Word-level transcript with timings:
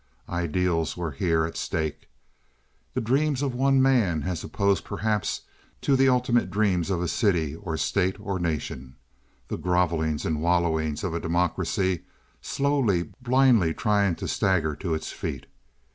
Ideals 0.29 0.97
were 0.97 1.11
here 1.11 1.45
at 1.45 1.55
stake—the 1.55 3.01
dreams 3.01 3.43
of 3.43 3.53
one 3.53 3.79
man 3.83 4.23
as 4.23 4.43
opposed 4.43 4.83
perhaps 4.83 5.41
to 5.81 5.95
the 5.95 6.09
ultimate 6.09 6.49
dreams 6.49 6.89
of 6.89 7.03
a 7.03 7.07
city 7.07 7.55
or 7.55 7.77
state 7.77 8.19
or 8.19 8.39
nation—the 8.39 9.57
grovelings 9.59 10.25
and 10.25 10.41
wallowings 10.41 11.03
of 11.03 11.13
a 11.13 11.19
democracy 11.19 12.01
slowly, 12.41 13.11
blindly 13.21 13.75
trying 13.75 14.15
to 14.15 14.27
stagger 14.27 14.75
to 14.77 14.95
its 14.95 15.11
feet. 15.11 15.45